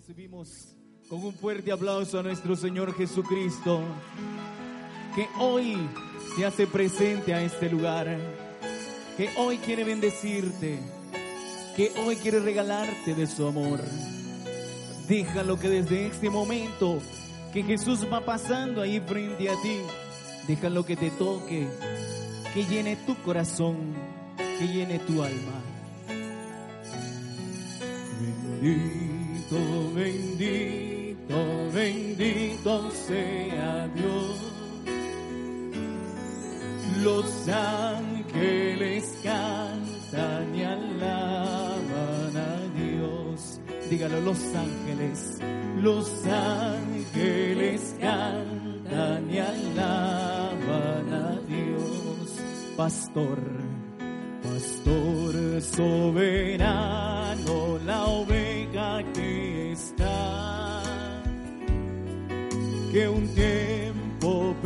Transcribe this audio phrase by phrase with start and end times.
[0.00, 0.74] recibimos
[1.10, 3.82] con un fuerte aplauso a nuestro Señor Jesucristo,
[5.14, 5.76] que hoy
[6.34, 8.16] se hace presente a este lugar,
[9.18, 10.78] que hoy quiere bendecirte,
[11.76, 13.78] que hoy quiere regalarte de su amor.
[15.06, 16.98] Déjalo que desde este momento
[17.52, 19.80] que Jesús va pasando ahí frente a ti,
[20.48, 21.68] déjalo que te toque,
[22.54, 23.76] que llene tu corazón,
[24.38, 25.60] que llene tu alma.
[28.62, 29.09] Bendito,
[29.94, 34.36] bendito, bendito sea Dios.
[37.02, 43.60] Los ángeles cantan y alaban a Dios.
[43.88, 45.38] Dígalo, los ángeles,
[45.82, 52.36] los ángeles cantan y alaban a Dios.
[52.76, 53.38] Pastor,
[54.42, 56.98] pastor soberano,
[57.84, 58.49] la oveja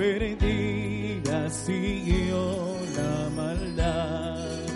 [0.05, 4.67] perdida siguió la maldad,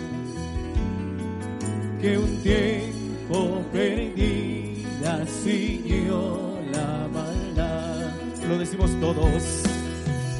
[2.01, 8.11] que un tiempo perdida siguió la maldad.
[8.47, 9.43] Lo decimos todos.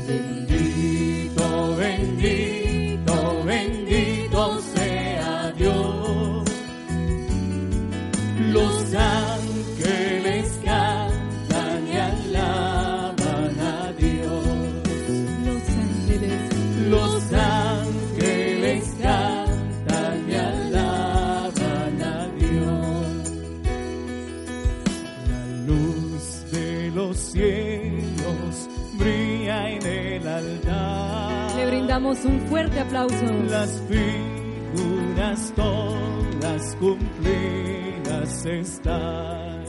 [0.07, 2.58] Bendito, bendito,
[27.39, 31.55] cielos brilla en el altar.
[31.55, 33.25] le brindamos un fuerte aplauso.
[33.49, 39.63] Las figuras todas cumplidas están.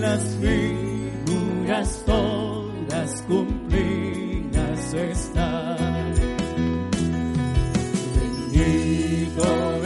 [0.00, 6.14] Las figuras todas cumplidas están.
[8.52, 9.85] Bendito, bendito,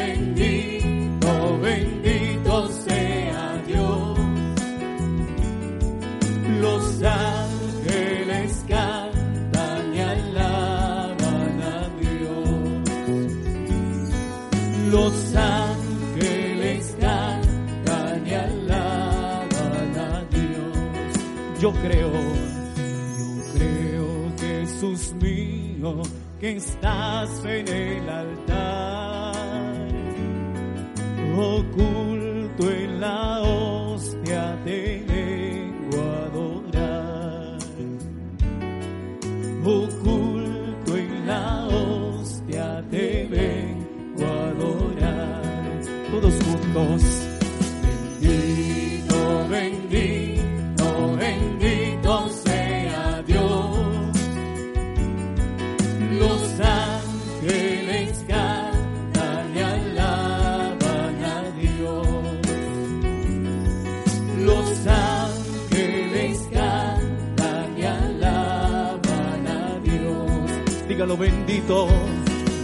[21.83, 22.13] creo,
[23.19, 26.03] yo creo Jesús mío,
[26.41, 29.35] que estás en el altar,
[31.37, 32.00] oculto
[71.17, 71.89] Bendito.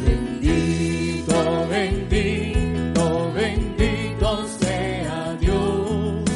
[0.05, 6.31] Bendito, bendito, bendito sea Dios.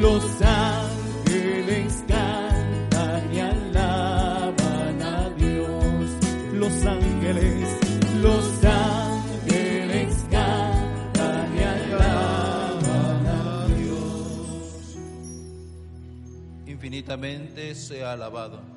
[0.00, 6.10] Los ángeles cantan y alaban a Dios.
[6.54, 7.68] Los ángeles,
[8.22, 14.96] los ángeles cantan y alaban a Dios.
[16.66, 18.76] infinitamente sea alabado.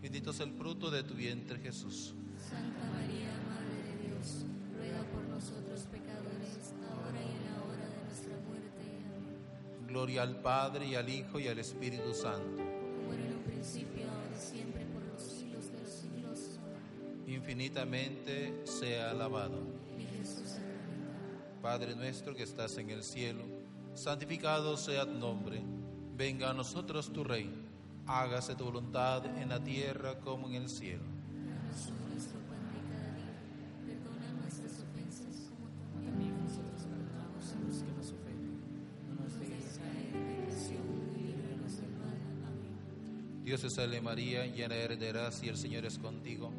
[0.00, 2.14] bendito es el fruto de tu vientre Jesús.
[2.38, 4.44] Santa María, Madre de Dios,
[4.74, 8.82] ruega por nosotros pecadores, ahora y en la hora de nuestra muerte.
[9.16, 9.86] Amén.
[9.86, 12.56] Gloria al Padre y al Hijo y al Espíritu Santo.
[12.56, 16.58] Como era en un principio, ahora y siempre, por los siglos de los siglos.
[16.64, 17.34] Amén.
[17.34, 19.60] Infinitamente sea alabado.
[19.96, 20.56] Mi Jesús.
[21.62, 23.44] Padre nuestro que estás en el cielo,
[23.94, 25.60] santificado sea tu nombre.
[26.16, 27.69] Venga a nosotros tu reino
[28.06, 31.04] hágase tu voluntad en la tierra como en el cielo.
[43.50, 46.52] Dios te salve María, llena eres de gracia, el Señor es contigo.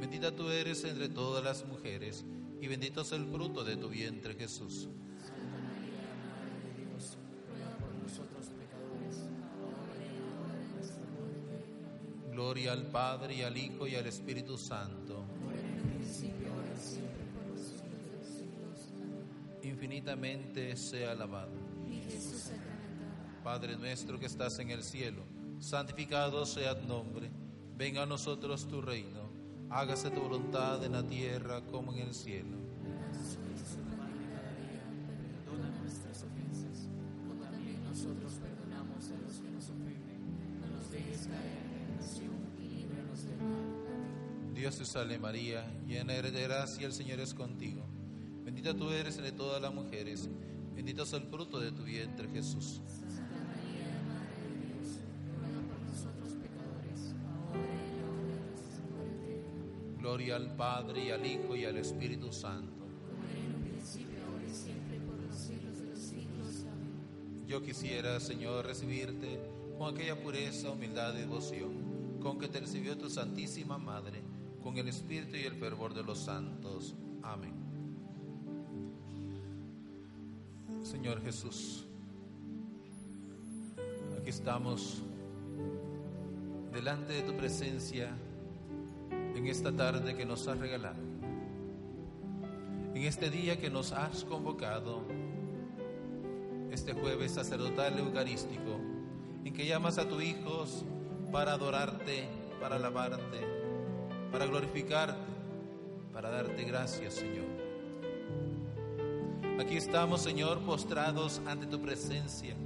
[0.00, 2.24] Bendita tú eres entre todas las mujeres,
[2.60, 4.88] y bendito es el fruto de tu vientre Jesús.
[12.54, 15.24] Gloria al Padre y al Hijo y al Espíritu Santo.
[19.60, 21.50] Infinitamente sea alabado.
[23.42, 25.24] Padre nuestro que estás en el cielo,
[25.58, 27.28] santificado sea tu nombre.
[27.76, 29.32] Venga a nosotros tu reino.
[29.68, 32.56] Hágase tu voluntad en la tierra como en el cielo.
[44.94, 47.82] Salve María, llena eres de gracia, el Señor es contigo.
[48.44, 50.28] Bendita tú eres entre todas las mujeres,
[50.72, 52.80] bendito es el fruto de tu vientre Jesús.
[52.86, 55.00] Santa María, Madre de Dios,
[55.34, 59.98] ruega por nosotros pecadores, ahora y en la hora de nuestra muerte.
[59.98, 62.86] Gloria al Padre y al Hijo y al Espíritu Santo.
[62.86, 66.66] Como era en un principio, ahora y siempre, por los siglos de los siglos.
[66.70, 67.48] Amén.
[67.48, 69.40] Yo quisiera, Señor, recibirte
[69.76, 74.22] con aquella pureza, humildad y devoción, con que te recibió tu Santísima Madre,
[74.64, 76.94] con el Espíritu y el fervor de los santos.
[77.22, 77.52] Amén.
[80.82, 81.84] Señor Jesús,
[84.18, 85.02] aquí estamos
[86.72, 88.10] delante de tu presencia
[89.10, 91.02] en esta tarde que nos has regalado,
[92.94, 95.02] en este día que nos has convocado
[96.70, 98.80] este jueves sacerdotal eucarístico,
[99.44, 100.86] en que llamas a tus hijos
[101.30, 102.26] para adorarte,
[102.60, 103.53] para alabarte,
[104.34, 105.14] para glorificarte,
[106.12, 107.44] para darte gracias, Señor.
[109.60, 112.56] Aquí estamos, Señor, postrados ante tu presencia,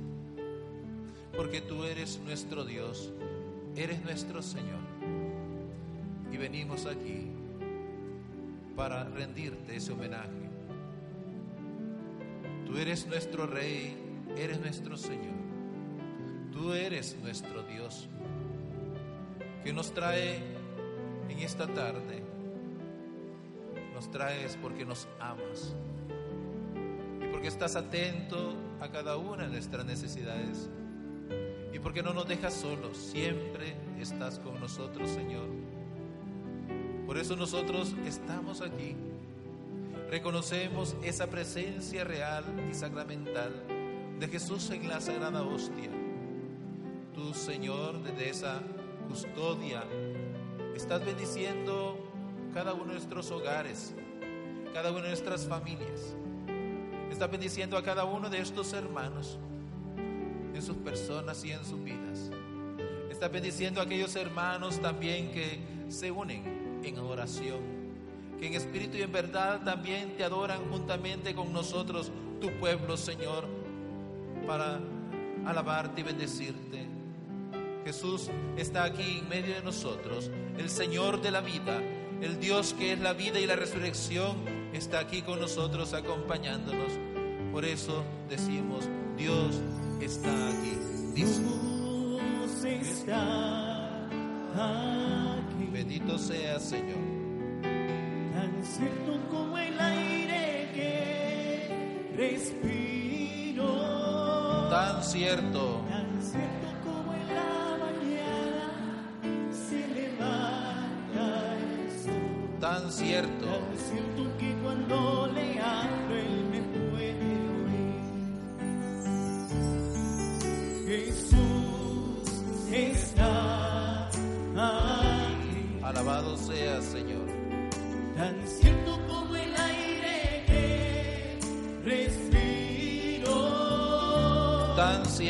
[1.37, 3.12] porque tú eres nuestro Dios,
[3.76, 4.81] eres nuestro Señor.
[6.32, 7.26] Y venimos aquí
[8.75, 10.49] para rendirte ese homenaje.
[12.65, 13.94] Tú eres nuestro Rey,
[14.38, 15.37] eres nuestro Señor.
[16.50, 18.09] Tú eres nuestro Dios,
[19.62, 20.57] que nos trae
[21.38, 22.23] en esta tarde.
[23.94, 25.75] Nos traes porque nos amas
[27.23, 30.69] y porque estás atento a cada una de nuestras necesidades
[31.73, 35.46] y porque no nos dejas solos, siempre estás con nosotros, Señor.
[37.06, 38.96] Por eso nosotros estamos aquí
[40.11, 43.52] reconocemos esa presencia real y sacramental
[44.19, 45.91] de Jesús en la sagrada hostia.
[47.14, 48.62] Tú, Señor, desde esa
[49.08, 49.84] custodia,
[50.78, 51.98] estás bendiciendo
[52.54, 53.94] cada uno de nuestros hogares,
[54.72, 56.14] cada una de nuestras familias.
[57.10, 59.40] Estás bendiciendo a cada uno de estos hermanos
[60.54, 62.30] en sus personas y en sus vidas.
[63.10, 65.58] Estás bendiciendo a aquellos hermanos también que
[65.88, 67.58] se unen en oración
[68.38, 73.48] que en espíritu y en verdad también te adoran juntamente con nosotros, tu pueblo, Señor,
[74.46, 74.78] para
[75.44, 76.97] alabarte y bendecirte.
[77.84, 81.80] Jesús está aquí en medio de nosotros, el Señor de la vida,
[82.20, 84.36] el Dios que es la vida y la resurrección,
[84.72, 86.92] está aquí con nosotros acompañándonos.
[87.52, 89.60] Por eso decimos, Dios
[90.00, 90.79] está aquí.
[91.14, 93.96] Dice, Dios está
[95.36, 96.98] aquí, bendito sea Señor.
[98.34, 103.67] tan cierto como el aire que respiro,
[104.69, 106.57] Tan cierto, tan cierto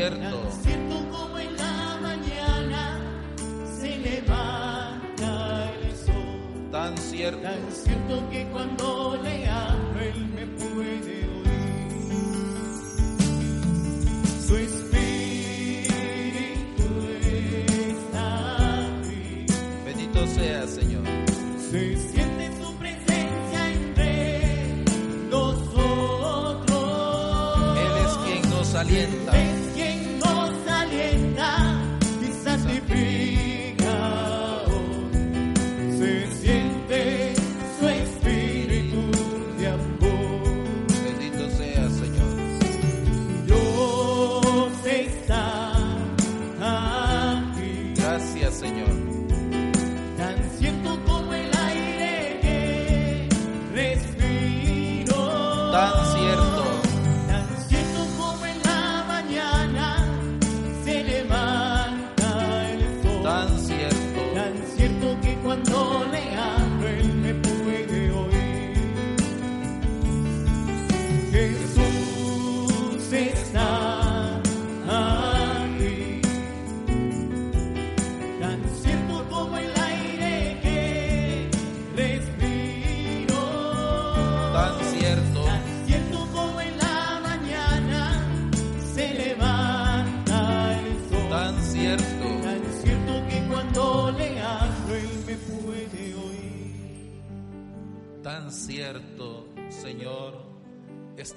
[0.09, 2.99] Tan cierto, Tan cierto como en la mañana
[3.79, 6.71] se levanta el sol.
[6.73, 8.28] tan cierto, Tan cierto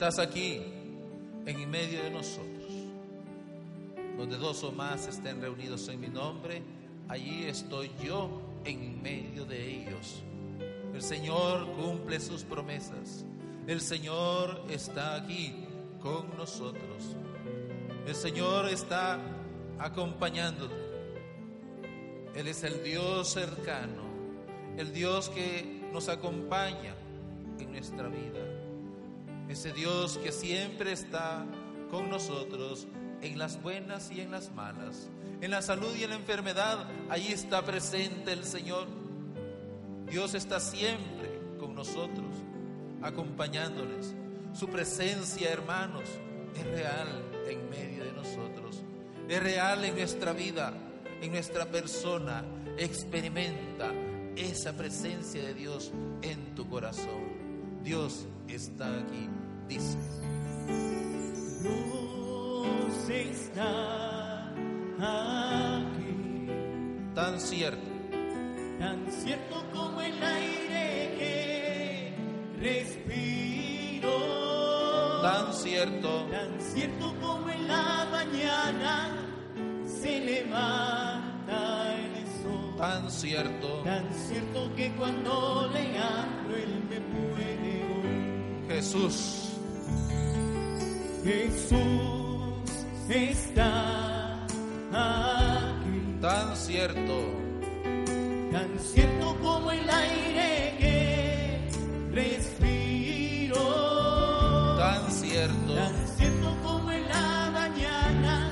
[0.01, 0.59] Estás aquí
[1.45, 2.71] en medio de nosotros.
[4.17, 6.63] Donde dos o más estén reunidos en mi nombre,
[7.07, 10.23] allí estoy yo en medio de ellos.
[10.91, 13.25] El Señor cumple sus promesas.
[13.67, 15.67] El Señor está aquí
[16.01, 17.15] con nosotros.
[18.07, 19.19] El Señor está
[19.77, 20.73] acompañándote.
[22.33, 24.01] Él es el Dios cercano,
[24.77, 26.95] el Dios que nos acompaña
[27.59, 28.50] en nuestra vida.
[29.51, 31.45] Ese Dios que siempre está
[31.89, 32.87] con nosotros
[33.21, 35.09] en las buenas y en las malas,
[35.41, 38.87] en la salud y en la enfermedad, ahí está presente el Señor.
[40.09, 42.33] Dios está siempre con nosotros,
[43.01, 44.15] acompañándoles.
[44.53, 46.05] Su presencia, hermanos,
[46.55, 47.09] es real
[47.45, 48.81] en medio de nosotros.
[49.27, 50.73] Es real en nuestra vida,
[51.21, 52.45] en nuestra persona.
[52.77, 53.91] Experimenta
[54.37, 55.91] esa presencia de Dios
[56.21, 57.41] en tu corazón.
[57.83, 59.27] Dios está aquí,
[59.71, 59.97] dice.
[61.63, 64.49] Dios está
[64.99, 66.47] aquí,
[67.15, 67.89] Tan cierto,
[68.79, 72.13] tan cierto como el aire que
[72.59, 74.11] respiro,
[75.21, 79.09] tan cierto, tan cierto como en la mañana
[79.85, 83.67] se levanta el sol, tan cierto.
[83.83, 88.67] tan cierto que cuando le hablo él me puede oír.
[88.69, 89.40] Jesús,
[91.23, 91.77] Jesús
[93.07, 94.43] está
[94.91, 97.25] aquí, tan cierto,
[98.51, 101.59] tan cierto como el aire que
[102.11, 103.59] respiro,
[104.77, 108.51] tan cierto, tan cierto como en la mañana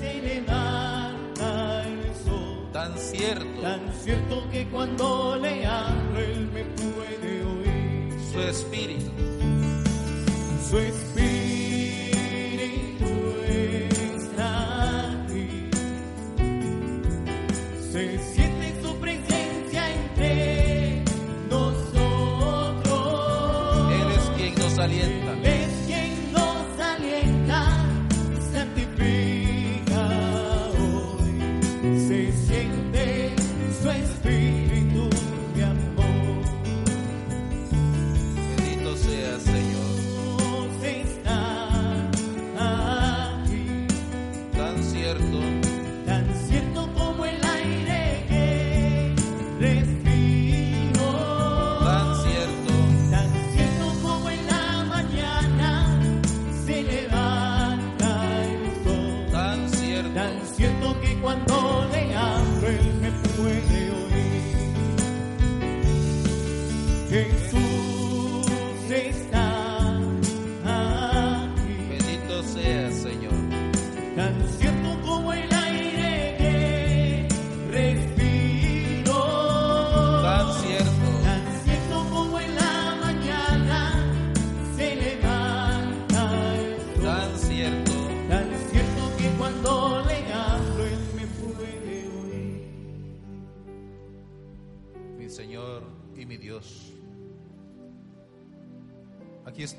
[0.00, 3.60] se levanta el sol, tan cierto.
[3.62, 8.12] tan cierto que cuando le hablo él me puede oír.
[8.32, 9.12] Su espíritu,
[10.68, 11.25] Su espíritu
[24.88, 25.55] quien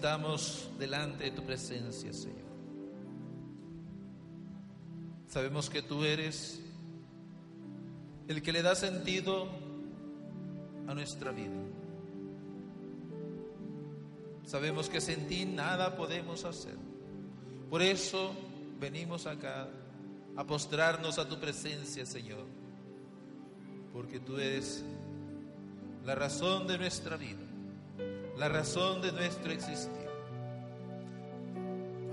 [0.07, 2.47] estamos delante de tu presencia, Señor.
[5.27, 6.61] Sabemos que tú eres
[8.29, 9.49] el que le da sentido
[10.87, 11.59] a nuestra vida.
[14.45, 16.77] Sabemos que sin ti nada podemos hacer.
[17.69, 18.31] Por eso
[18.79, 19.67] venimos acá
[20.37, 22.45] a postrarnos a tu presencia, Señor.
[23.91, 24.85] Porque tú eres
[26.05, 27.43] la razón de nuestra vida,
[28.37, 30.07] la razón de nuestro existir.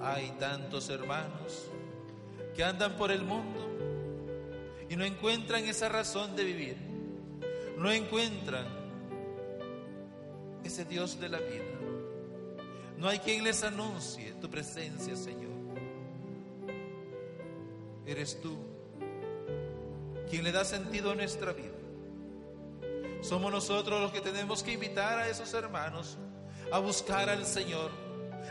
[0.02, 1.70] Hay tantos hermanos
[2.54, 3.70] que andan por el mundo
[4.88, 6.76] y no encuentran esa razón de vivir,
[7.76, 8.66] no encuentran
[10.62, 11.64] ese Dios de la vida.
[12.96, 15.52] No hay quien les anuncie tu presencia, Señor.
[18.06, 18.56] Eres tú
[20.30, 21.73] quien le da sentido a nuestra vida.
[23.24, 26.18] Somos nosotros los que tenemos que invitar a esos hermanos
[26.70, 27.90] a buscar al Señor,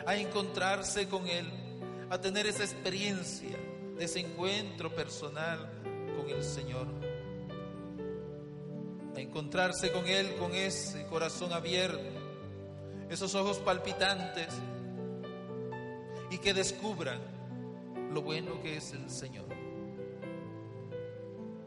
[0.03, 1.45] a encontrarse con Él,
[2.09, 3.55] a tener esa experiencia
[3.95, 5.69] de ese encuentro personal
[6.17, 6.87] con el Señor.
[9.15, 12.19] A encontrarse con Él con ese corazón abierto,
[13.11, 14.47] esos ojos palpitantes
[16.31, 17.19] y que descubran
[18.11, 19.45] lo bueno que es el Señor.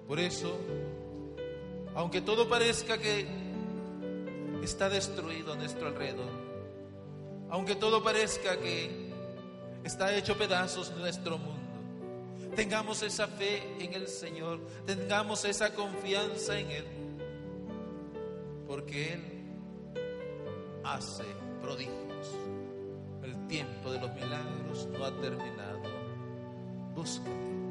[0.09, 0.59] Por eso,
[1.97, 3.26] aunque todo parezca que
[4.62, 6.31] está destruido nuestro alrededor,
[7.49, 9.11] aunque todo parezca que
[9.83, 11.57] está hecho pedazos nuestro mundo,
[12.55, 16.85] tengamos esa fe en el Señor, tengamos esa confianza en Él,
[18.69, 19.23] porque Él
[20.85, 21.25] hace
[21.62, 21.95] prodigios.
[23.23, 25.81] El tiempo de los milagros no ha terminado.
[26.95, 27.66] Búscale,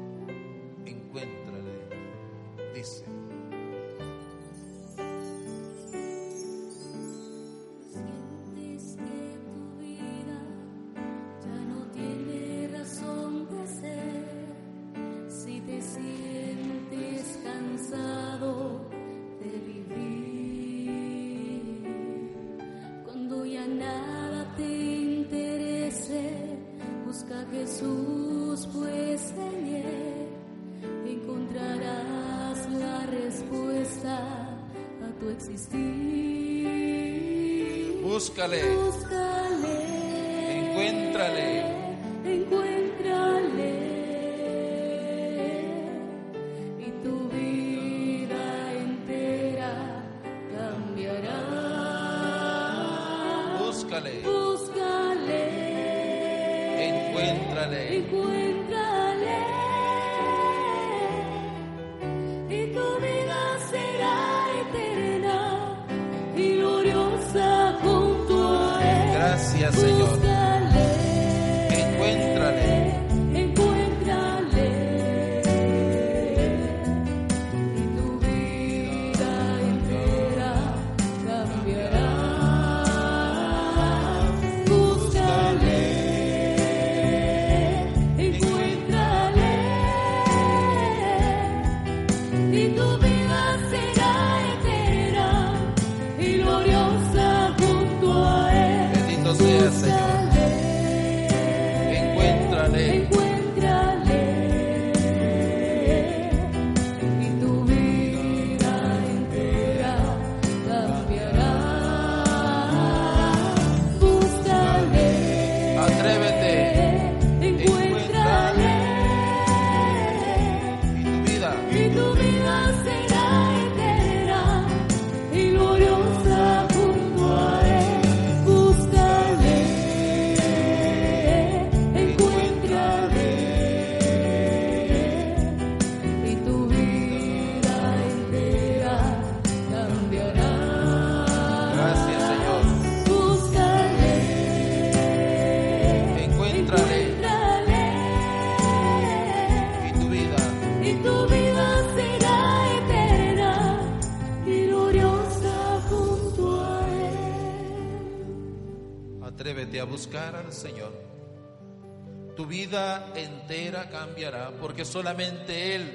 [164.06, 165.90] cambiará porque solamente Él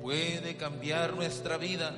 [0.00, 1.94] puede cambiar nuestra vida.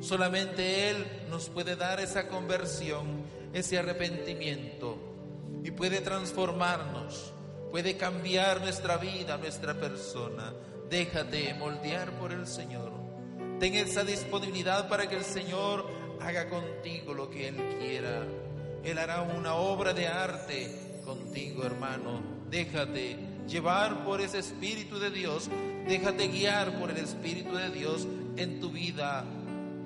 [0.00, 4.98] Solamente Él nos puede dar esa conversión, ese arrepentimiento
[5.64, 7.32] y puede transformarnos,
[7.70, 10.52] puede cambiar nuestra vida, nuestra persona.
[10.90, 12.92] Déjate moldear por el Señor.
[13.58, 15.86] Ten esa disponibilidad para que el Señor
[16.20, 18.22] haga contigo lo que Él quiera.
[18.84, 22.20] Él hará una obra de arte contigo, hermano.
[22.48, 25.48] Déjate llevar por ese Espíritu de Dios.
[25.86, 28.06] Déjate guiar por el Espíritu de Dios
[28.36, 29.24] en tu vida.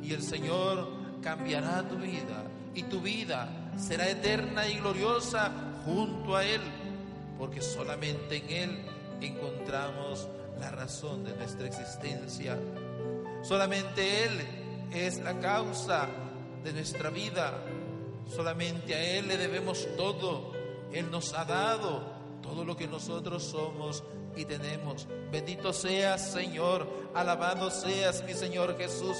[0.02, 0.88] Y el Señor
[1.22, 2.44] cambiará tu vida.
[2.74, 5.52] Y tu vida será eterna y gloriosa
[5.84, 6.60] junto a Él.
[7.38, 8.86] Porque solamente en Él
[9.20, 12.58] encontramos la razón de nuestra existencia.
[13.42, 14.40] Solamente Él
[14.92, 16.08] es la causa
[16.62, 17.62] de nuestra vida.
[18.28, 20.52] Solamente a Él le debemos todo.
[20.92, 22.19] Él nos ha dado
[22.50, 24.02] todo lo que nosotros somos
[24.36, 25.06] y tenemos.
[25.30, 26.84] Bendito seas, Señor,
[27.14, 29.18] alabado seas, mi Señor Jesús,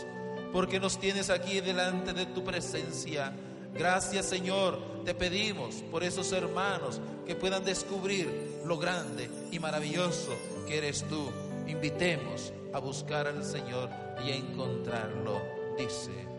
[0.52, 3.32] porque nos tienes aquí delante de tu presencia.
[3.72, 10.32] Gracias, Señor, te pedimos por esos hermanos que puedan descubrir lo grande y maravilloso
[10.66, 11.30] que eres tú.
[11.68, 13.90] Invitemos a buscar al Señor
[14.26, 15.40] y a encontrarlo,
[15.78, 16.29] dice.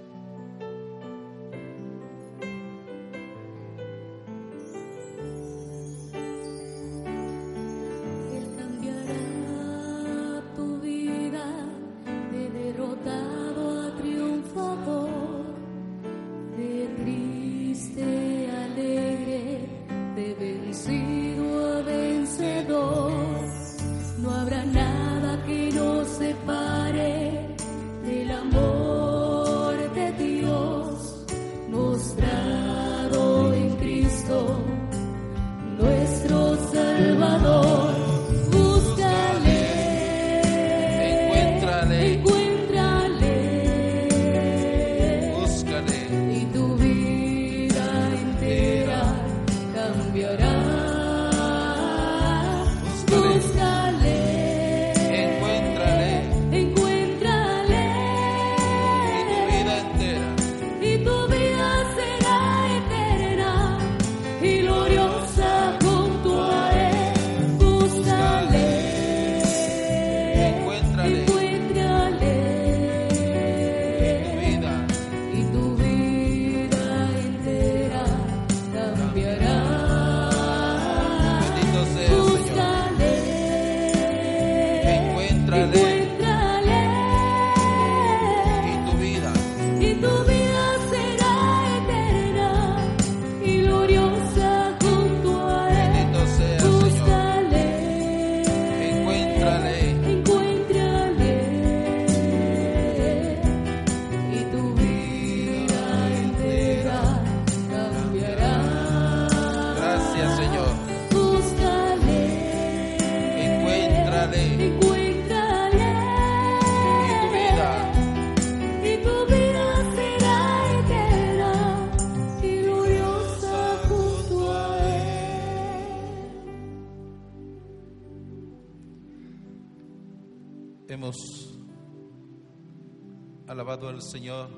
[134.12, 134.50] Señor,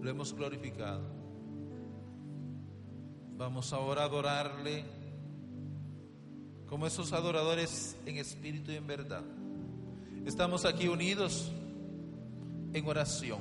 [0.00, 1.02] lo hemos glorificado.
[3.36, 4.86] Vamos ahora a adorarle
[6.66, 9.24] como esos adoradores en espíritu y en verdad.
[10.24, 11.52] Estamos aquí unidos
[12.72, 13.40] en oración,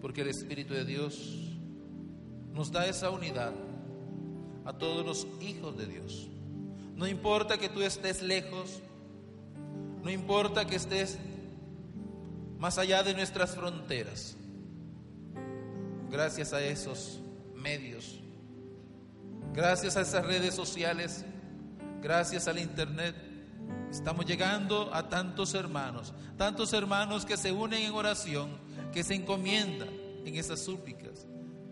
[0.00, 1.58] porque el Espíritu de Dios
[2.54, 3.52] nos da esa unidad
[4.64, 6.30] a todos los hijos de Dios.
[6.96, 8.80] No importa que tú estés lejos,
[10.02, 11.18] no importa que estés
[12.60, 14.36] más allá de nuestras fronteras.
[16.10, 17.20] Gracias a esos
[17.54, 18.20] medios,
[19.54, 21.24] gracias a esas redes sociales,
[22.02, 23.16] gracias al Internet,
[23.90, 28.50] estamos llegando a tantos hermanos, tantos hermanos que se unen en oración,
[28.92, 29.88] que se encomiendan
[30.26, 31.26] en esas súplicas,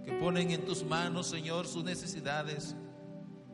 [0.06, 2.74] que ponen en tus manos, Señor, sus necesidades,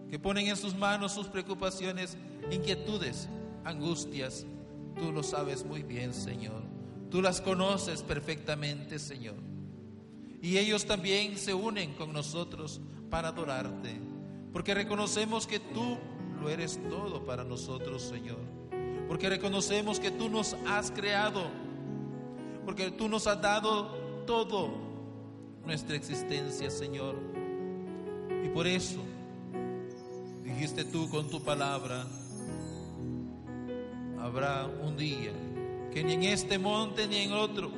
[0.09, 2.16] que ponen en sus manos sus preocupaciones,
[2.53, 3.29] inquietudes,
[3.64, 4.47] angustias.
[4.94, 6.74] Tú lo sabes muy bien, Señor.
[7.14, 9.37] Tú las conoces perfectamente, Señor.
[10.42, 14.00] Y ellos también se unen con nosotros para adorarte,
[14.53, 15.96] porque reconocemos que tú
[16.40, 18.40] lo eres todo para nosotros, Señor.
[19.07, 21.46] Porque reconocemos que tú nos has creado,
[22.64, 23.92] porque tú nos has dado
[24.27, 24.72] todo
[25.64, 27.14] nuestra existencia, Señor.
[28.44, 28.98] Y por eso
[30.42, 32.09] dijiste tú con tu palabra,
[34.18, 35.31] habrá un día
[35.95, 37.71] que ni en este monte ni en otro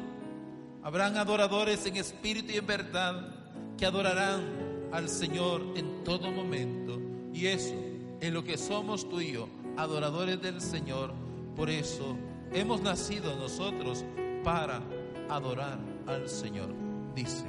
[0.83, 3.29] habrán adoradores en espíritu y en verdad
[3.77, 6.99] que adorarán al Señor en todo momento.
[7.35, 7.75] Y eso
[8.21, 11.13] es lo que somos tú y yo, adoradores del Señor.
[11.55, 12.17] Por eso
[12.53, 14.03] hemos nacido nosotros
[14.43, 14.81] para
[15.29, 16.71] adorar al Señor,
[17.15, 17.45] dice.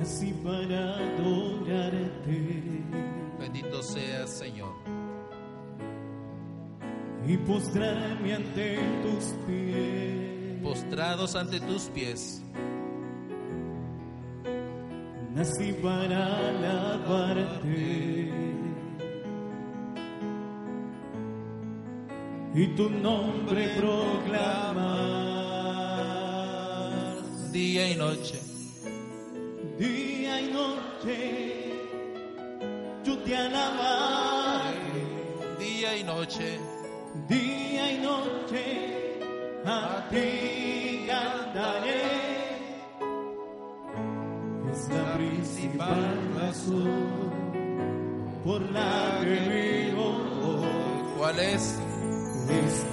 [0.00, 2.82] Nací para adorarte
[3.38, 4.72] Bendito sea Señor.
[7.26, 10.62] y postrarme ante tus pies.
[10.62, 12.42] Postrados ante tus pies,
[15.34, 18.30] Nací para alabarte
[22.54, 25.12] y tu nombre proclamar.
[27.52, 28.49] día y noche.
[36.20, 36.60] Noche,
[37.28, 39.18] Día y noche,
[39.64, 42.02] a ti cantaré.
[44.70, 47.30] Es la principal razón
[48.44, 50.06] por la que vivo
[50.44, 51.16] hoy.
[51.16, 51.80] ¿cuál es?
[52.50, 52.86] es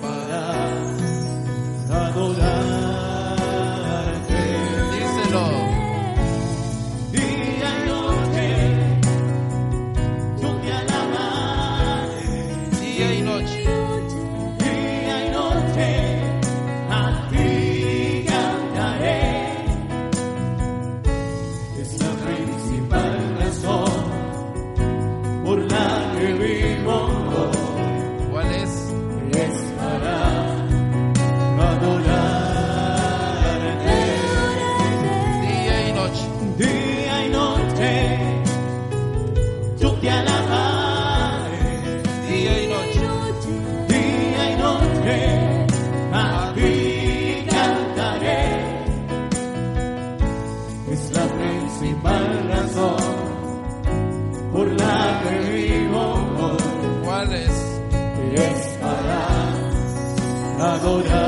[60.78, 61.27] adorarte.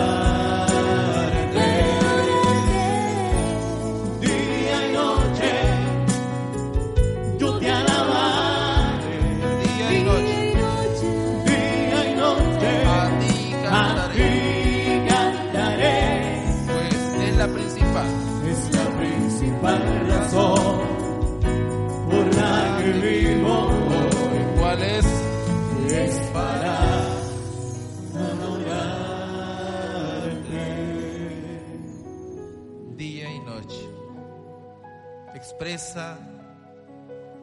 [35.80, 36.20] Expresa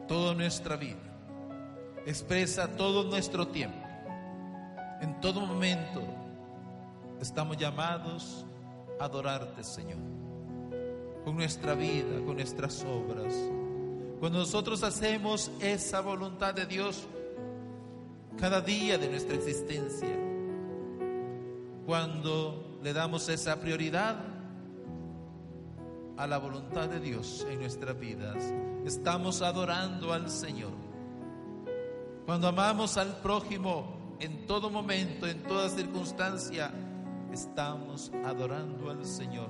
[0.07, 1.01] toda nuestra vida.
[2.05, 3.83] Expresa todo nuestro tiempo.
[5.01, 6.03] En todo momento
[7.19, 8.45] estamos llamados
[8.99, 9.97] a adorarte, Señor.
[11.25, 13.33] Con nuestra vida, con nuestras obras.
[14.19, 17.07] Cuando nosotros hacemos esa voluntad de Dios
[18.39, 20.15] cada día de nuestra existencia,
[21.87, 24.36] cuando le damos esa prioridad
[26.17, 28.53] a la voluntad de Dios en nuestras vidas,
[28.85, 30.73] estamos adorando al Señor.
[32.25, 36.71] Cuando amamos al prójimo en todo momento, en toda circunstancia,
[37.31, 39.49] estamos adorando al Señor.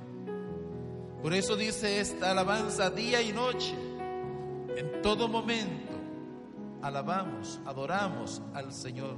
[1.22, 3.74] Por eso dice esta alabanza día y noche,
[4.76, 5.92] en todo momento,
[6.82, 9.16] alabamos, adoramos al Señor.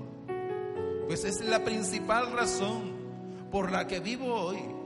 [1.07, 2.93] Pues es la principal razón
[3.51, 4.80] por la que vivo hoy.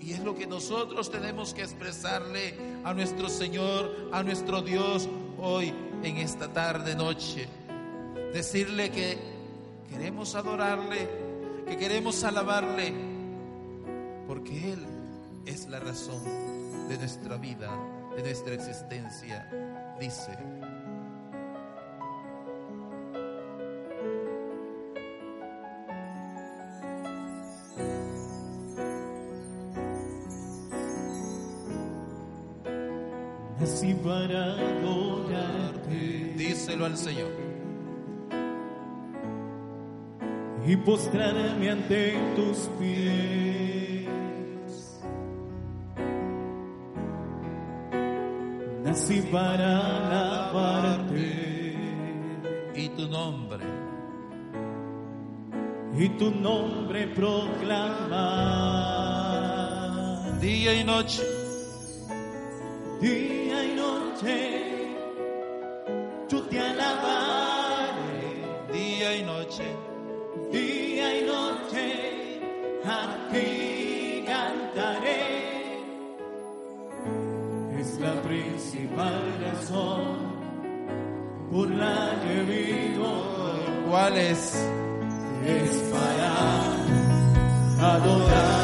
[0.00, 2.54] Y es lo que nosotros tenemos que expresarle
[2.84, 7.48] a nuestro Señor, a nuestro Dios hoy en esta tarde, noche.
[8.32, 9.18] Decirle que
[9.88, 11.08] queremos adorarle,
[11.66, 12.92] que queremos alabarle,
[14.26, 14.86] porque Él
[15.46, 16.22] es la razón
[16.88, 17.70] de nuestra vida,
[18.16, 19.48] de nuestra existencia.
[19.98, 20.36] Dice,
[40.86, 44.06] postrarme ante tus pies.
[48.84, 51.26] Nací para alabarte
[52.76, 53.64] Y tu nombre,
[55.98, 58.70] y tu nombre proclamar.
[60.40, 61.24] día y noche,
[63.00, 63.35] Día
[78.76, 80.02] principal razón
[81.50, 83.08] por la que vivo.
[83.88, 84.68] ¿cuál es?
[85.46, 86.32] Es para
[87.94, 88.55] adorarte.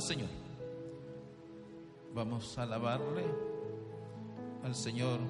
[0.00, 0.30] Al Señor.
[2.14, 3.22] Vamos a alabarle
[4.64, 5.20] al Señor.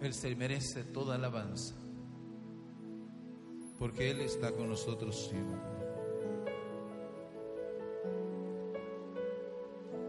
[0.00, 1.74] Él se merece toda alabanza,
[3.80, 5.58] porque Él está con nosotros siempre.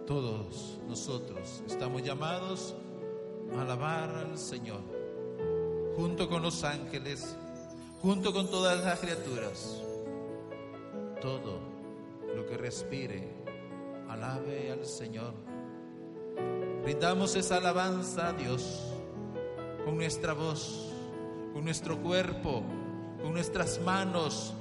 [0.06, 2.76] Todos nosotros estamos llamados
[3.58, 4.82] a alabar al Señor,
[5.96, 7.36] junto con los ángeles,
[8.00, 9.89] junto con todas las criaturas.
[11.22, 11.60] Todo
[12.34, 13.28] lo que respire,
[14.08, 15.34] alabe al Señor.
[16.84, 18.94] Brindamos esa alabanza a Dios
[19.84, 20.94] con nuestra voz,
[21.54, 22.64] con nuestro cuerpo,
[23.22, 24.54] con nuestras manos.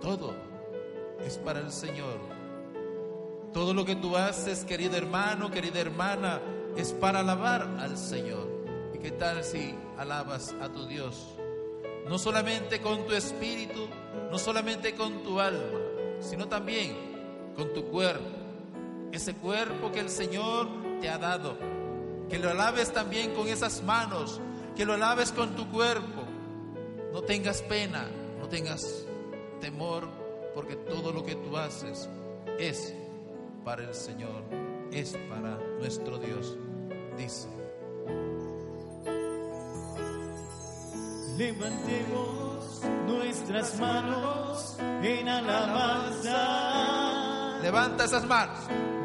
[0.00, 0.34] Todo
[1.26, 2.18] es para el Señor.
[3.52, 6.40] Todo lo que tú haces, querido hermano, querida hermana,
[6.76, 8.48] es para alabar al Señor.
[8.94, 11.36] ¿Y qué tal si alabas a tu Dios?
[12.08, 13.88] No solamente con tu espíritu,
[14.32, 15.78] no solamente con tu alma,
[16.20, 16.96] sino también
[17.54, 18.30] con tu cuerpo.
[19.12, 20.68] Ese cuerpo que el Señor
[21.02, 21.58] te ha dado.
[22.30, 24.40] Que lo alabes también con esas manos,
[24.74, 26.22] que lo alabes con tu cuerpo.
[27.12, 28.08] No tengas pena,
[28.40, 29.04] no tengas
[29.60, 30.08] temor,
[30.54, 32.08] porque todo lo que tú haces
[32.58, 32.94] es
[33.66, 34.44] para el Señor,
[34.92, 36.56] es para nuestro Dios,
[37.18, 37.48] dice.
[41.36, 42.41] Levantemos
[43.06, 46.38] nuestras manos en alabanza.
[47.62, 48.58] Levanta esas manos.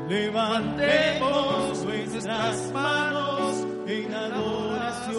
[0.08, 5.18] Levantemos nuestras manos en adoración.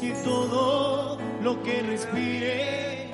[0.00, 3.10] Que todo lo que respire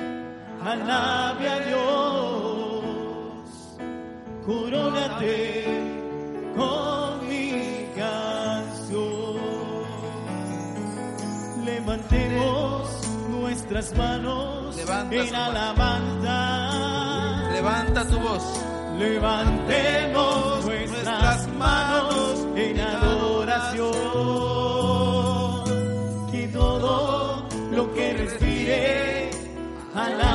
[0.64, 2.84] alabe a Dios.
[4.44, 5.64] Corónate
[6.56, 7.05] con
[11.96, 12.90] Levantemos
[13.30, 16.28] nuestras manos Levanta en alabanza.
[17.52, 18.42] Levanta tu voz.
[18.98, 23.94] Levantemos nuestras manos en adoración.
[26.30, 29.30] Que todo lo que respire
[29.94, 30.25] alabe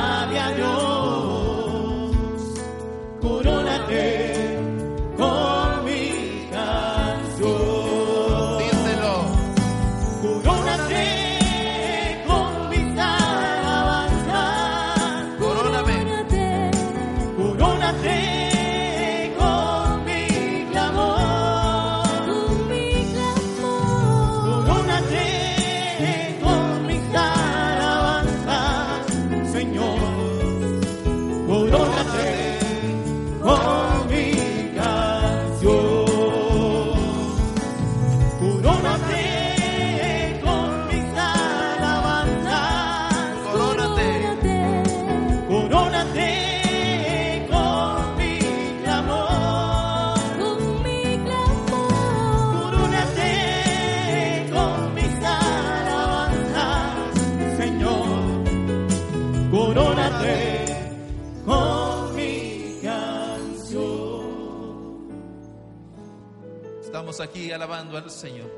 [68.22, 68.52] Señor.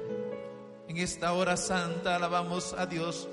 [0.88, 3.26] En esta hora santa alabamos a Dios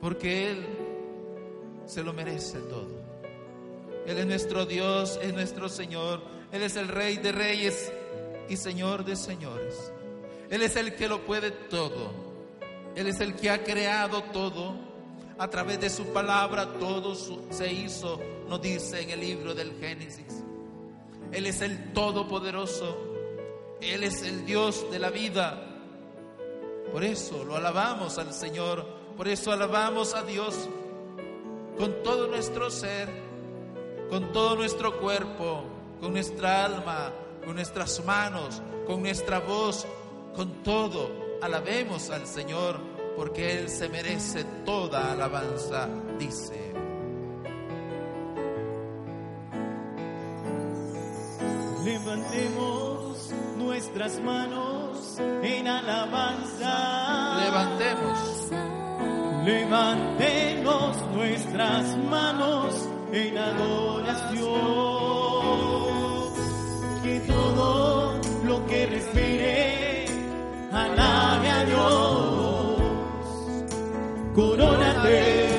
[0.00, 0.66] porque Él
[1.86, 2.98] se lo merece todo.
[4.06, 6.20] Él es nuestro Dios, es nuestro Señor.
[6.50, 7.92] Él es el Rey de Reyes
[8.48, 9.92] y Señor de Señores.
[10.50, 12.10] Él es el que lo puede todo.
[12.96, 14.74] Él es el que ha creado todo.
[15.38, 20.42] A través de su palabra todo se hizo, nos dice en el libro del Génesis.
[21.30, 23.07] Él es el Todopoderoso.
[23.80, 25.64] Él es el Dios de la vida.
[26.92, 28.84] Por eso lo alabamos al Señor.
[29.16, 30.68] Por eso alabamos a Dios
[31.76, 33.08] con todo nuestro ser,
[34.10, 35.64] con todo nuestro cuerpo,
[36.00, 37.12] con nuestra alma,
[37.44, 39.86] con nuestras manos, con nuestra voz,
[40.34, 41.10] con todo.
[41.40, 42.80] Alabemos al Señor
[43.16, 46.72] porque Él se merece toda alabanza, dice.
[51.84, 52.67] Levantemos
[53.98, 57.40] nuestras manos en alabanza.
[57.44, 58.48] Levantemos.
[59.44, 64.38] Levantemos nuestras manos en adoración.
[67.02, 70.04] Que todo lo que respire
[70.70, 72.78] alabe a Dios.
[74.36, 75.57] corónate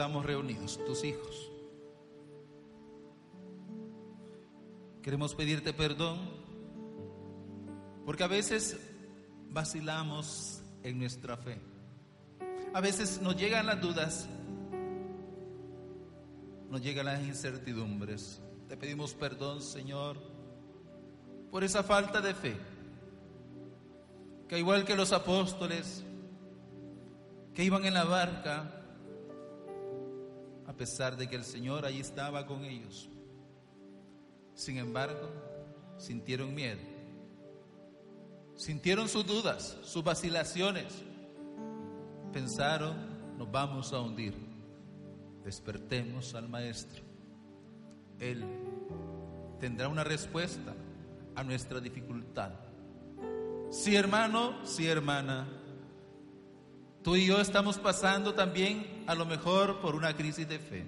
[0.00, 1.52] estamos reunidos, tus hijos.
[5.02, 6.18] Queremos pedirte perdón
[8.06, 8.80] porque a veces
[9.50, 11.60] vacilamos en nuestra fe.
[12.72, 14.26] A veces nos llegan las dudas,
[16.70, 18.40] nos llegan las incertidumbres.
[18.68, 20.16] Te pedimos perdón, Señor,
[21.50, 22.56] por esa falta de fe,
[24.48, 26.02] que igual que los apóstoles,
[27.52, 28.79] que iban en la barca,
[30.80, 33.10] pesar de que el Señor allí estaba con ellos.
[34.54, 35.28] Sin embargo,
[35.98, 36.80] sintieron miedo,
[38.56, 40.86] sintieron sus dudas, sus vacilaciones,
[42.32, 42.96] pensaron,
[43.36, 44.34] nos vamos a hundir.
[45.44, 47.02] Despertemos al Maestro.
[48.18, 48.42] Él
[49.58, 50.74] tendrá una respuesta
[51.34, 52.52] a nuestra dificultad.
[53.70, 55.46] Sí, hermano, sí, hermana.
[57.02, 60.84] Tú y yo estamos pasando también a lo mejor por una crisis de fe.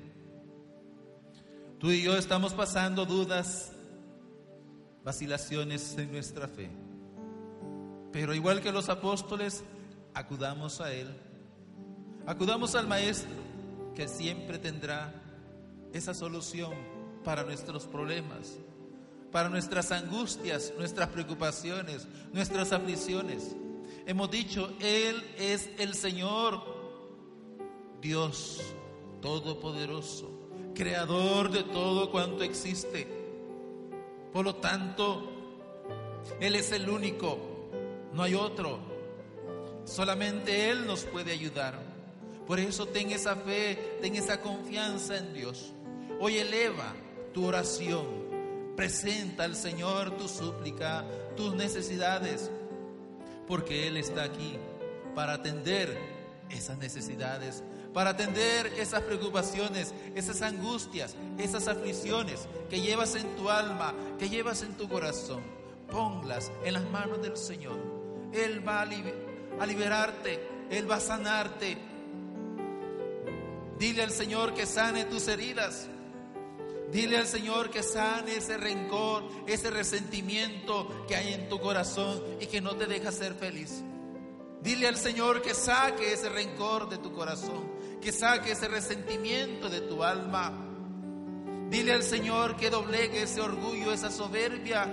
[1.79, 3.73] Tú y yo estamos pasando dudas,
[5.03, 6.71] vacilaciones en nuestra fe.
[8.13, 9.65] Pero igual que los apóstoles,
[10.13, 11.09] acudamos a Él.
[12.27, 13.33] Acudamos al Maestro,
[13.95, 15.15] que siempre tendrá
[15.95, 16.73] esa solución
[17.25, 18.59] para nuestros problemas,
[19.31, 23.57] para nuestras angustias, nuestras preocupaciones, nuestras aflicciones.
[24.05, 26.61] Hemos dicho, Él es el Señor,
[28.01, 28.61] Dios
[29.21, 30.29] Todopoderoso,
[30.75, 33.07] Creador de todo cuanto existe.
[34.33, 35.23] Por lo tanto,
[36.41, 37.39] Él es el único,
[38.13, 38.81] no hay otro.
[39.85, 41.79] Solamente Él nos puede ayudar.
[42.47, 45.73] Por eso ten esa fe, ten esa confianza en Dios.
[46.19, 46.93] Hoy eleva
[47.33, 48.07] tu oración,
[48.77, 51.05] presenta al Señor tu súplica,
[51.37, 52.51] tus necesidades
[53.47, 54.57] porque Él está aquí
[55.15, 55.97] para atender
[56.51, 57.63] esas necesidades,
[57.93, 64.63] para atender esas preocupaciones, esas angustias, esas aflicciones que llevas en tu alma, que llevas
[64.63, 65.43] en tu corazón.
[65.91, 67.79] Ponlas en las manos del Señor.
[68.33, 68.89] Él va a,
[69.61, 70.41] a liberarte,
[70.71, 71.77] Él va a sanarte.
[73.79, 75.89] Dile al Señor que sane tus heridas.
[76.93, 82.47] Dile al Señor que sane ese rencor, ese resentimiento que hay en tu corazón y
[82.47, 83.83] que no te deja ser feliz.
[84.61, 87.73] Dile al Señor que saque ese rencor de tu corazón,
[88.03, 90.53] que saque ese resentimiento de tu alma.
[91.71, 94.87] Dile al Señor que doblegue ese orgullo, esa soberbia,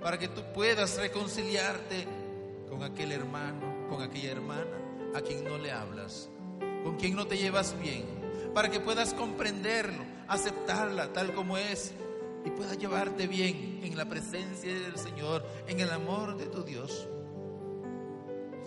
[0.00, 2.06] para que tú puedas reconciliarte
[2.70, 4.78] con aquel hermano, con aquella hermana
[5.14, 6.30] a quien no le hablas,
[6.82, 8.17] con quien no te llevas bien,
[8.58, 11.92] para que puedas comprenderlo, aceptarla tal como es
[12.44, 17.06] y puedas llevarte bien en la presencia del Señor, en el amor de tu Dios.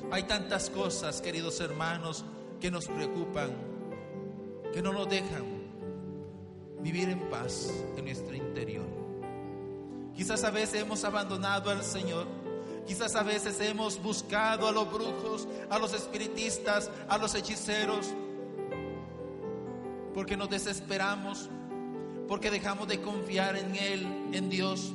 [0.10, 2.24] Hay tantas cosas, queridos hermanos,
[2.62, 3.52] que nos preocupan,
[4.72, 5.44] que no nos dejan
[6.80, 8.88] vivir en paz en nuestro interior.
[10.16, 12.28] Quizás a veces hemos abandonado al Señor.
[12.88, 18.14] Quizás a veces hemos buscado a los brujos, a los espiritistas, a los hechiceros,
[20.14, 21.50] porque nos desesperamos,
[22.28, 24.94] porque dejamos de confiar en Él, en Dios.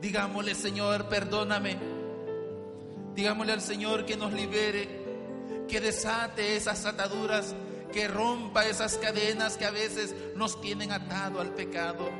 [0.00, 1.76] Digámosle, Señor, perdóname.
[3.14, 5.06] Digámosle al Señor que nos libere,
[5.68, 7.54] que desate esas ataduras,
[7.92, 12.10] que rompa esas cadenas que a veces nos tienen atado al pecado.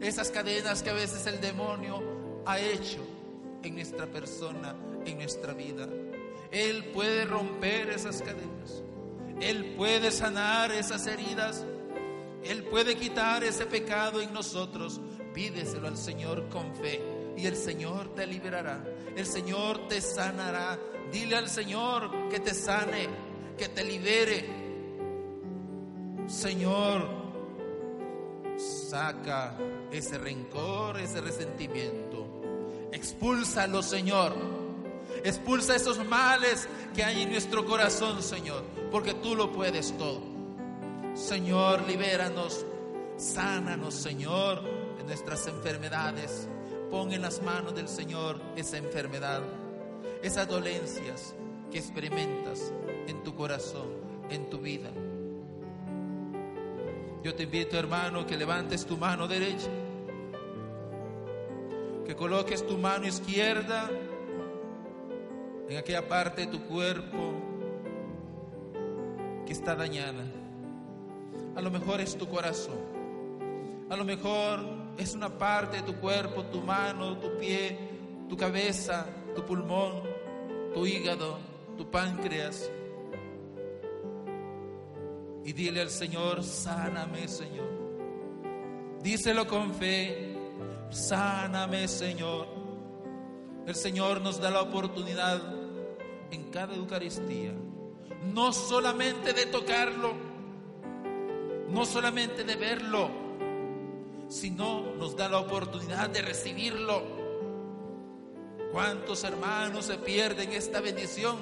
[0.00, 3.04] Esas cadenas que a veces el demonio ha hecho
[3.62, 5.88] en nuestra persona, en nuestra vida.
[6.50, 8.82] Él puede romper esas cadenas.
[9.40, 11.64] Él puede sanar esas heridas.
[12.42, 15.00] Él puede quitar ese pecado en nosotros.
[15.34, 17.02] Pídeselo al Señor con fe
[17.36, 18.82] y el Señor te liberará.
[19.14, 20.78] El Señor te sanará.
[21.12, 23.08] Dile al Señor que te sane,
[23.56, 24.66] que te libere.
[26.26, 27.08] Señor,
[28.56, 29.56] saca
[29.90, 32.42] ese rencor, ese resentimiento.
[32.90, 34.65] Expúlsalo, Señor.
[35.26, 38.62] Expulsa esos males que hay en nuestro corazón, Señor,
[38.92, 40.22] porque tú lo puedes todo.
[41.14, 42.64] Señor, libéranos,
[43.16, 44.62] sánanos, Señor,
[44.96, 46.48] de nuestras enfermedades.
[46.92, 49.42] Pon en las manos del Señor esa enfermedad,
[50.22, 51.34] esas dolencias
[51.72, 52.72] que experimentas
[53.08, 53.88] en tu corazón,
[54.30, 54.90] en tu vida.
[57.24, 59.70] Yo te invito, hermano, que levantes tu mano derecha,
[62.06, 63.90] que coloques tu mano izquierda
[65.68, 67.34] en aquella parte de tu cuerpo
[69.44, 70.24] que está dañada.
[71.54, 72.78] A lo mejor es tu corazón.
[73.88, 74.60] A lo mejor
[74.98, 77.78] es una parte de tu cuerpo, tu mano, tu pie,
[78.28, 80.02] tu cabeza, tu pulmón,
[80.74, 81.38] tu hígado,
[81.76, 82.70] tu páncreas.
[85.44, 87.68] Y dile al Señor, sáname, Señor.
[89.02, 90.36] Díselo con fe,
[90.90, 92.48] sáname, Señor.
[93.66, 95.55] El Señor nos da la oportunidad
[96.30, 97.52] en cada Eucaristía,
[98.32, 100.14] no solamente de tocarlo,
[101.68, 103.10] no solamente de verlo,
[104.28, 107.02] sino nos da la oportunidad de recibirlo.
[108.72, 111.36] ¿Cuántos hermanos se pierden esta bendición?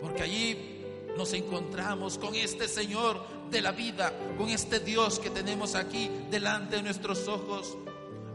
[0.00, 0.82] Porque allí
[1.16, 3.20] nos encontramos con este Señor
[3.50, 7.76] de la vida, con este Dios que tenemos aquí delante de nuestros ojos.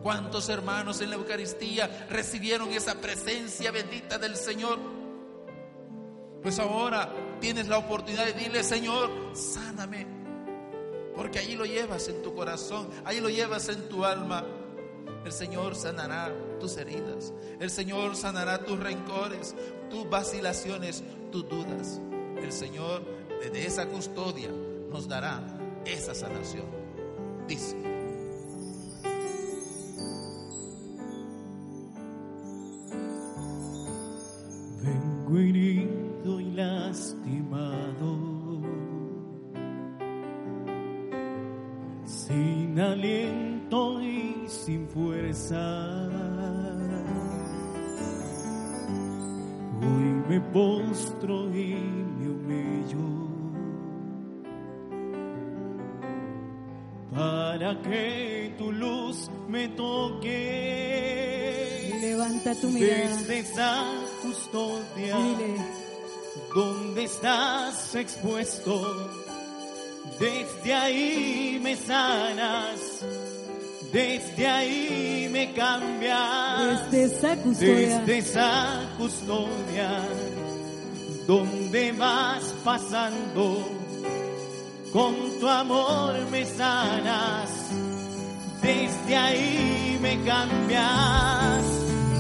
[0.04, 4.78] ¿Cuántos hermanos en la Eucaristía recibieron esa presencia bendita del Señor?
[6.46, 10.06] Pues ahora tienes la oportunidad de decirle, Señor, sáname.
[11.16, 14.46] Porque allí lo llevas en tu corazón, allí lo llevas en tu alma.
[15.26, 17.34] El Señor sanará tus heridas.
[17.60, 19.56] El Señor sanará tus rencores,
[19.90, 22.00] tus vacilaciones, tus dudas.
[22.38, 23.02] El Señor
[23.42, 24.52] desde esa custodia
[24.92, 25.42] nos dará
[25.84, 26.68] esa sanación.
[27.48, 27.95] Dice.
[68.02, 69.10] Expuesto,
[70.20, 73.04] desde ahí me sanas,
[73.92, 80.02] desde ahí me cambias, desde esa custodia, desde esa custodia,
[81.28, 83.68] donde vas pasando,
[84.92, 87.50] con tu amor me sanas,
[88.62, 91.64] desde ahí me cambias,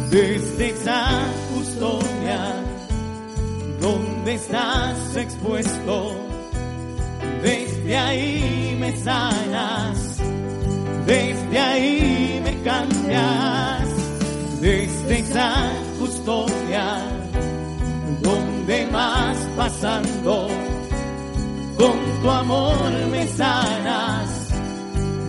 [0.09, 1.07] desde esa
[1.53, 2.64] custodia,
[3.86, 6.11] donde estás expuesto,
[7.43, 10.17] desde ahí me sanas,
[11.05, 13.88] desde ahí me cambias,
[14.59, 15.69] desde esa
[15.99, 16.97] custodia,
[18.23, 20.47] donde vas pasando,
[21.77, 24.49] con tu amor me sanas,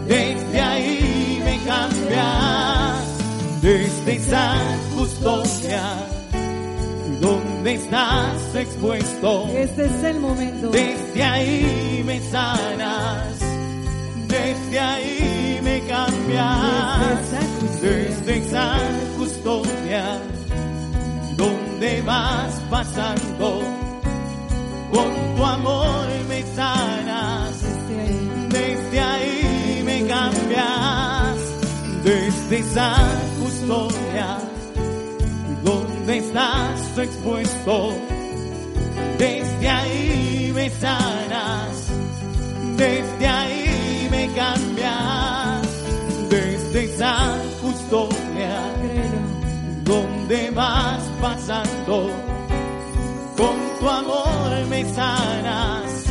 [0.09, 3.05] desde ahí me cambias,
[3.61, 4.57] desde esa
[4.97, 5.83] custodia,
[7.21, 9.49] donde estás expuesto.
[9.55, 10.69] este es el momento.
[10.71, 13.39] Desde ahí me sanas,
[14.29, 17.31] desde ahí me cambias,
[17.81, 18.79] Desde esa
[19.17, 20.19] custodia.
[21.37, 23.61] donde vas pasando,
[24.93, 28.49] con tu amor me sanas, Desde ahí.
[28.51, 31.37] desde ahí me cambias,
[32.05, 32.97] desde esa
[36.15, 37.93] estás expuesto,
[39.19, 41.89] desde ahí me sanas,
[42.77, 45.69] desde ahí me cambias,
[46.31, 48.61] desde esa custodia
[49.85, 52.11] donde vas pasando,
[53.37, 56.05] con tu amor me sanas,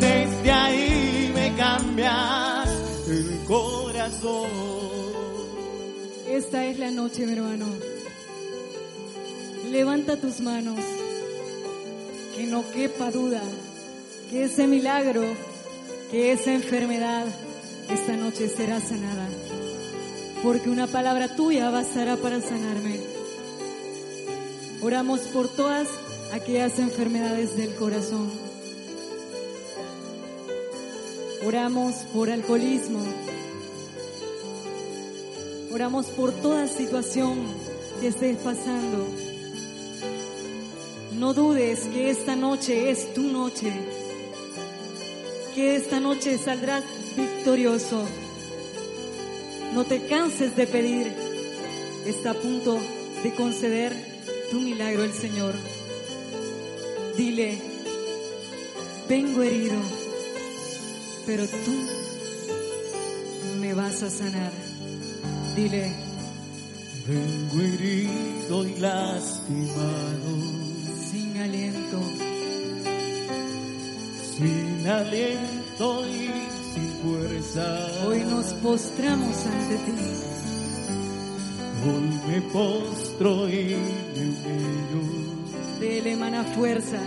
[0.00, 2.68] desde ahí me cambias
[3.08, 4.48] el corazón.
[6.28, 7.93] Esta es la noche, mi hermano.
[9.74, 10.78] Levanta tus manos.
[12.36, 13.42] Que no quepa duda
[14.30, 15.24] que ese milagro,
[16.12, 17.26] que esa enfermedad,
[17.90, 19.26] esta noche será sanada.
[20.44, 23.00] Porque una palabra tuya bastará para sanarme.
[24.80, 25.88] Oramos por todas
[26.32, 28.30] aquellas enfermedades del corazón.
[31.44, 33.02] Oramos por alcoholismo,
[35.72, 37.36] Oramos por toda situación
[38.00, 39.33] que estés pasando.
[41.18, 43.72] No dudes que esta noche es tu noche,
[45.54, 46.82] que esta noche saldrás
[47.16, 48.04] victorioso.
[49.74, 51.12] No te canses de pedir,
[52.06, 52.78] está a punto
[53.22, 53.92] de conceder
[54.50, 55.54] tu milagro el Señor.
[57.16, 57.58] Dile,
[59.08, 59.76] vengo herido,
[61.26, 61.72] pero tú
[63.60, 64.52] me vas a sanar.
[65.54, 65.92] Dile,
[67.06, 70.63] Vengo herido y lastimado,
[71.44, 72.00] aliento,
[74.36, 76.30] sin aliento y
[76.72, 77.66] sin fuerza.
[78.06, 79.92] hoy nos postramos ante ti.
[81.86, 83.76] Hoy me postro y
[84.14, 85.04] me humillo
[85.80, 86.98] Dele emana fuerza,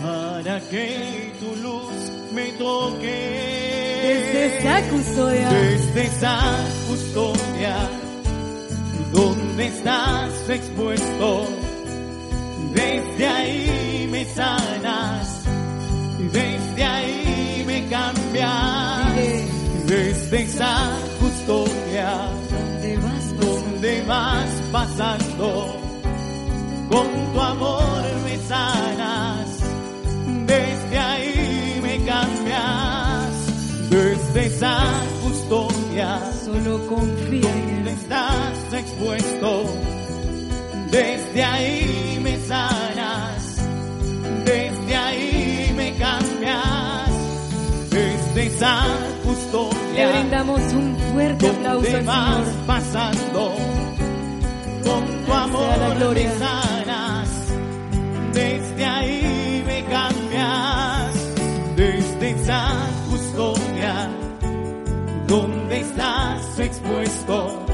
[0.00, 1.94] para que tu luz
[2.34, 4.00] me toque.
[4.02, 6.40] desde esa custodia, Desde esa
[6.88, 7.76] custodia
[9.12, 11.46] donde estás expuesto,
[13.16, 15.42] desde ahí me sanas,
[16.32, 19.46] desde ahí me cambias, Dile.
[19.86, 22.28] desde esa custodia.
[22.50, 25.76] Donde vas pasando, donde vas pasando,
[26.90, 29.48] con tu amor me sanas,
[30.46, 34.86] desde ahí me cambias, desde esa
[35.22, 36.20] custodia.
[36.44, 39.64] Solo confía en estás expuesto,
[40.90, 42.83] desde ahí me sanas,
[48.54, 52.66] esa Le custodia brindamos un fuerte aplauso al Señor.
[52.66, 53.54] pasando,
[54.84, 56.28] con tu amor gloria.
[56.30, 57.28] me sanas,
[58.32, 61.14] desde ahí me cambias,
[61.76, 62.70] desde esa
[63.10, 64.10] custodia,
[65.26, 67.66] donde estás expuesto,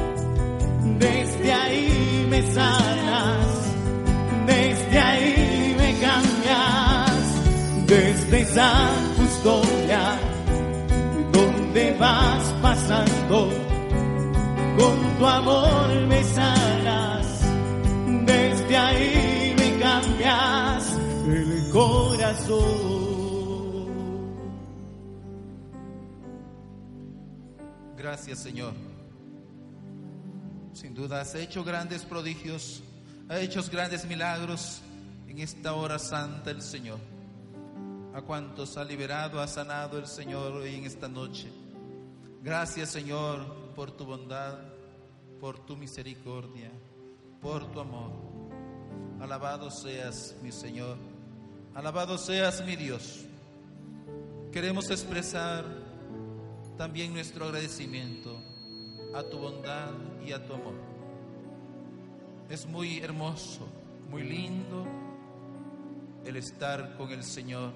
[0.99, 3.47] desde ahí me sanas,
[4.47, 9.10] desde ahí me cambias, desde esa
[28.37, 28.73] Señor.
[30.73, 32.83] Sin duda has hecho grandes prodigios,
[33.29, 34.81] has hecho grandes milagros
[35.29, 36.99] en esta hora santa el Señor.
[38.15, 41.49] A cuantos ha liberado, ha sanado el Señor hoy en esta noche.
[42.43, 44.59] Gracias, Señor, por tu bondad,
[45.41, 46.71] por tu misericordia,
[47.41, 48.13] por tu amor.
[49.21, 50.97] Alabado seas, mi Señor.
[51.75, 53.27] Alabado seas, mi Dios.
[54.51, 55.65] Queremos expresar
[56.81, 58.41] también nuestro agradecimiento
[59.15, 59.91] a tu bondad
[60.25, 60.73] y a tu amor.
[62.49, 63.69] Es muy hermoso,
[64.09, 64.87] muy lindo
[66.25, 67.75] el estar con el Señor,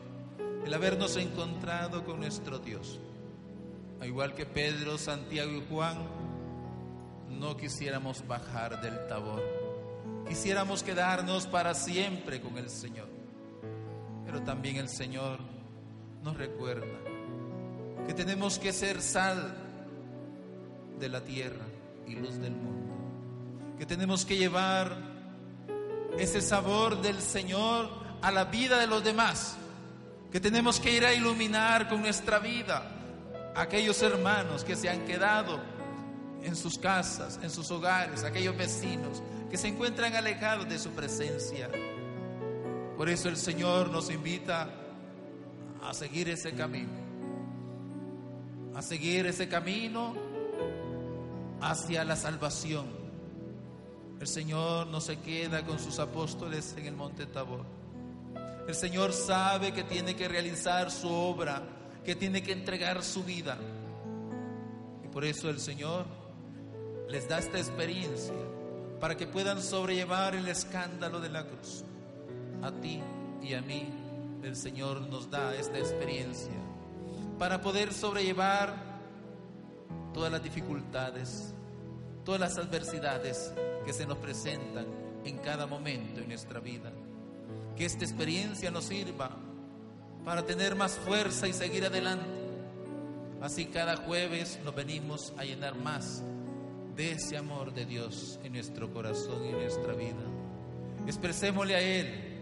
[0.64, 2.98] el habernos encontrado con nuestro Dios.
[4.00, 5.98] Al igual que Pedro, Santiago y Juan,
[7.28, 9.42] no quisiéramos bajar del tabor.
[10.26, 13.09] Quisiéramos quedarnos para siempre con el Señor.
[14.24, 15.40] Pero también el Señor
[16.22, 17.03] nos recuerda
[18.07, 19.55] que tenemos que ser sal
[20.98, 21.64] de la tierra
[22.07, 22.94] y luz del mundo.
[23.78, 24.96] Que tenemos que llevar
[26.18, 27.90] ese sabor del Señor
[28.22, 29.57] a la vida de los demás.
[30.30, 32.90] Que tenemos que ir a iluminar con nuestra vida
[33.55, 35.61] a aquellos hermanos que se han quedado
[36.42, 41.70] en sus casas, en sus hogares, aquellos vecinos que se encuentran alejados de su presencia.
[42.96, 44.68] Por eso el Señor nos invita
[45.82, 46.90] a seguir ese camino,
[48.75, 50.14] a seguir ese camino
[51.61, 52.87] hacia la salvación.
[54.20, 57.64] El Señor no se queda con sus apóstoles en el monte Tabor.
[58.66, 61.62] El Señor sabe que tiene que realizar su obra,
[62.05, 63.59] que tiene que entregar su vida.
[65.05, 66.07] Y por eso el Señor
[67.09, 68.35] les da esta experiencia
[69.01, 71.85] para que puedan sobrellevar el escándalo de la cruz.
[72.62, 73.01] A ti
[73.43, 73.89] y a mí
[74.43, 76.55] el Señor nos da esta experiencia
[77.39, 78.74] para poder sobrellevar
[80.12, 81.55] todas las dificultades,
[82.24, 83.53] todas las adversidades
[83.85, 84.87] que se nos presentan
[85.24, 86.93] en cada momento en nuestra vida.
[87.76, 89.30] Que esta experiencia nos sirva
[90.24, 92.45] para tener más fuerza y seguir adelante.
[93.43, 96.22] Así cada jueves nos venimos a llenar más
[96.97, 100.22] de ese amor de Dios en nuestro corazón y en nuestra vida.
[101.07, 102.35] Expresémosle a Él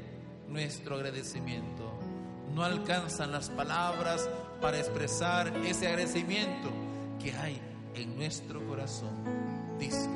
[0.48, 1.81] nuestro agradecimiento.
[2.54, 4.28] No alcanzan las palabras
[4.60, 6.70] para expresar ese agradecimiento
[7.18, 7.60] que hay
[7.94, 9.10] en nuestro corazón.
[9.78, 10.08] Dice.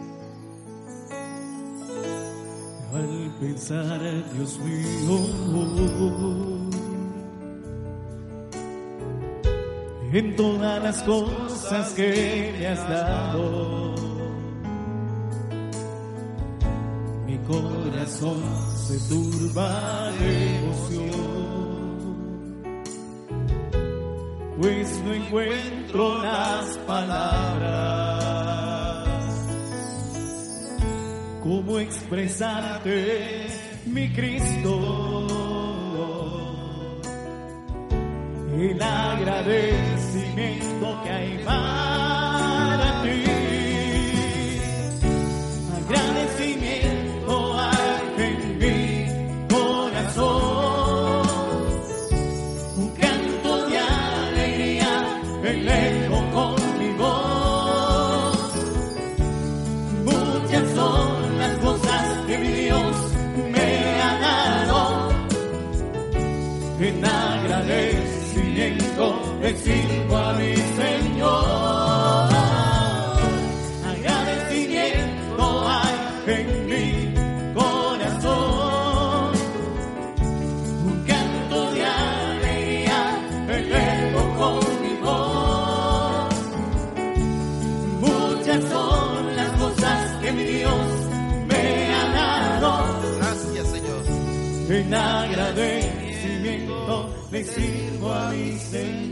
[2.95, 4.01] Al pensar,
[4.33, 5.77] Dios mío,
[10.12, 13.95] en todas las cosas que me has dado,
[17.27, 18.43] mi corazón
[18.77, 21.56] se turba de emoción,
[24.61, 28.27] pues no encuentro las palabras.
[31.43, 33.47] Cómo expresarte,
[33.87, 35.27] mi Cristo,
[38.59, 42.06] el agradecimiento que hay para
[69.55, 72.28] sirvo a mi Señor.
[73.94, 75.94] Agradecimiento hay
[76.26, 77.14] en mi
[77.55, 79.32] corazón.
[80.84, 83.18] Un canto de alegría
[83.49, 86.34] elevo con mi voz.
[88.01, 90.86] Muchas son las cosas que mi Dios
[91.47, 92.84] me ha dado.
[93.18, 94.03] Gracias Señor.
[94.70, 99.06] En agradecimiento le sirvo a mi Señor.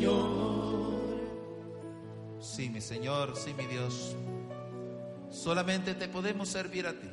[2.85, 4.14] Señor, sí, mi Dios.
[5.30, 7.09] Solamente te podemos servir a ti.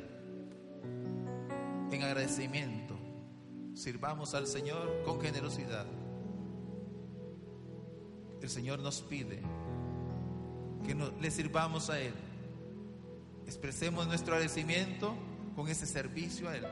[1.90, 2.94] En agradecimiento,
[3.74, 5.86] sirvamos al Señor con generosidad.
[8.42, 9.40] El Señor nos pide
[10.84, 12.14] que le sirvamos a Él.
[13.46, 15.14] Expresemos nuestro agradecimiento
[15.56, 16.66] con ese servicio a Él.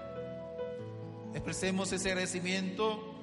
[1.32, 3.14] Expresemos ese agradecimiento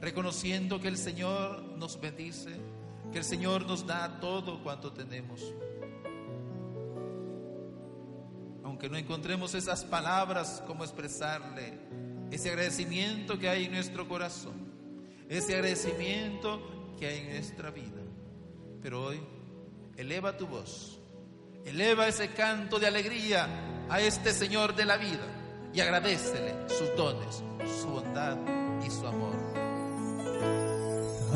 [0.00, 2.54] reconociendo que el Señor nos bendice,
[3.12, 5.42] que el Señor nos da todo cuanto tenemos.
[8.64, 11.78] Aunque no encontremos esas palabras como expresarle
[12.30, 14.54] ese agradecimiento que hay en nuestro corazón,
[15.28, 18.02] ese agradecimiento que hay en nuestra vida.
[18.82, 19.20] Pero hoy
[19.96, 21.00] eleva tu voz,
[21.64, 23.48] eleva ese canto de alegría
[23.88, 25.26] a este Señor de la vida
[25.72, 27.42] y agradecele sus dones,
[27.80, 28.36] su bondad
[28.84, 29.35] y su amor.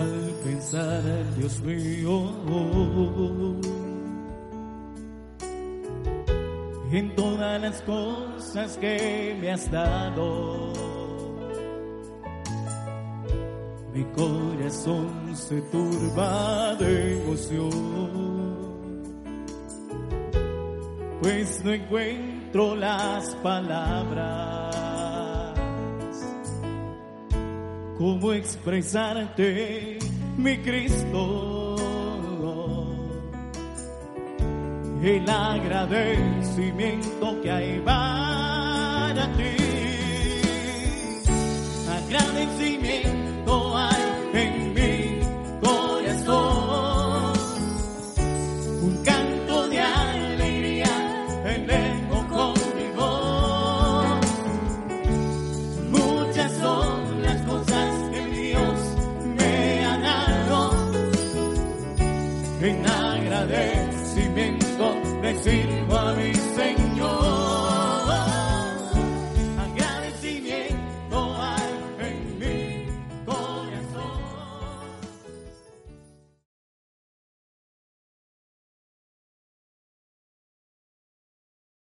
[0.00, 1.02] Al pensar,
[1.36, 2.32] Dios mío,
[6.90, 10.72] en todas las cosas que me has dado,
[13.92, 18.56] mi corazón se turba de emoción,
[21.20, 24.49] pues no encuentro las palabras
[28.00, 29.98] cómo expresarte,
[30.38, 31.76] mi Cristo.
[35.02, 39.54] El agradecimiento que hay para ti.
[41.90, 43.19] Agradecimiento.
[65.30, 65.69] I see.